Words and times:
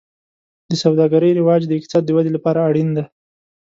د 0.69 0.71
سوداګرۍ 0.83 1.31
رواج 1.39 1.61
د 1.67 1.71
اقتصاد 1.77 2.03
د 2.05 2.09
ودې 2.17 2.31
لپاره 2.33 2.59
اړین 2.69 2.89
دی. 2.97 3.03